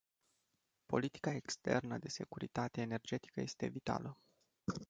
Politica 0.85 1.33
externă 1.33 1.97
de 1.97 2.07
securitate 2.07 2.81
energetică 2.81 3.41
este 3.41 3.67
vitală. 3.67 4.17